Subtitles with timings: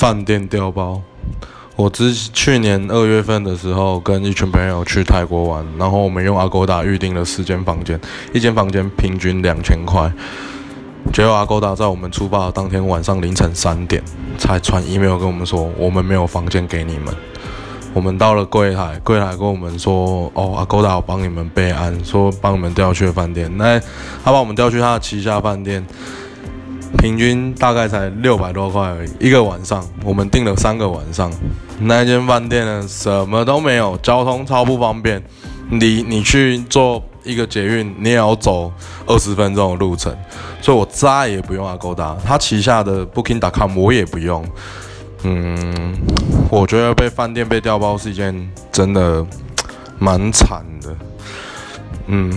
[0.00, 1.02] 饭店调包。
[1.76, 8.00] 我之去年二月份的时候，跟一群朋友去泰国玩，然后我们用阿勾达预定了四间房间，
[8.32, 10.10] 一间房间平均两千块。
[11.12, 14.02] 结果阿勾达在我们出发当天晚上凌晨三点
[14.38, 17.14] 才传 email 跟我们说，我们没有房间给你们。
[17.92, 23.54] 我们到了柜台，柜台跟我们说，哦，阿勾达我帮你们备案，说帮你们调去饭店。
[23.58, 23.78] 那
[24.24, 25.84] 他把我们调去他的旗下饭店。
[26.98, 29.82] 平均大概才六百多块而已，一个晚上。
[30.04, 31.32] 我们订了三个晚上，
[31.80, 35.22] 那间饭店呢，什么都没有，交通超不方便。
[35.70, 38.72] 你你去坐一个捷运，你也要走
[39.06, 40.14] 二十分钟的路程，
[40.60, 44.44] 所以我再也不用阿勾达，他旗下的 Booking.com 我也不用。
[45.22, 45.96] 嗯，
[46.50, 49.24] 我觉得被饭店被调包是一件真的
[49.98, 50.96] 蛮惨的。
[52.08, 52.32] 嗯。